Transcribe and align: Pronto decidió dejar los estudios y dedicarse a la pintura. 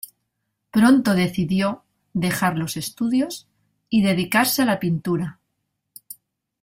Pronto 0.71 1.13
decidió 1.13 1.83
dejar 2.13 2.57
los 2.57 2.75
estudios 2.75 3.47
y 3.87 4.01
dedicarse 4.01 4.63
a 4.63 4.65
la 4.65 4.79
pintura. 4.79 5.39